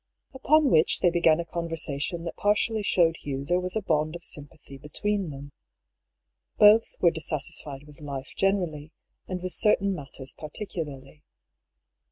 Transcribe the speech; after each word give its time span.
Upon 0.33 0.71
which 0.71 1.01
they 1.01 1.11
began 1.11 1.39
a 1.39 1.45
conversation 1.45 2.23
that 2.23 2.35
partially 2.35 2.81
showed 2.81 3.17
Hugh 3.17 3.45
there 3.45 3.59
was 3.59 3.75
a 3.75 3.83
bond 3.83 4.15
of 4.15 4.23
sympathy 4.23 4.79
between 4.79 5.29
them. 5.29 5.51
Both 6.57 6.95
were 7.01 7.11
dissatisfied 7.11 7.83
with 7.85 8.01
life 8.01 8.33
generally, 8.35 8.93
and 9.27 9.43
with 9.43 9.51
cer 9.53 9.75
tain 9.75 9.93
matters 9.93 10.33
particularly. 10.35 11.21